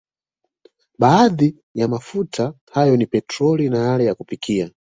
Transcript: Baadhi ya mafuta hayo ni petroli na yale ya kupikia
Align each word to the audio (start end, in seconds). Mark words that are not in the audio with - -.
Baadhi 0.99 1.55
ya 1.75 1.87
mafuta 1.87 2.53
hayo 2.71 2.97
ni 2.97 3.05
petroli 3.05 3.69
na 3.69 3.77
yale 3.79 4.05
ya 4.05 4.15
kupikia 4.15 4.71